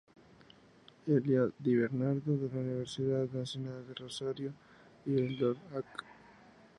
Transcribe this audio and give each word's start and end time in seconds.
Elio 1.13 1.43
di 1.59 1.75
Bernardo 1.75 2.35
de 2.35 2.47
la 2.51 2.59
Universidad 2.59 3.29
Nacional 3.29 3.85
de 3.87 3.93
Rosario, 3.93 4.51
y 5.05 5.13
el 5.13 5.37
Dr. 5.37 5.57
Arq. 5.75 6.05